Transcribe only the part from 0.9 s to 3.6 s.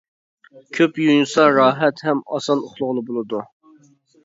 يۇيۇنسا راھەت ھەم ئاسان ئۇخلىغىلى بولىدۇ.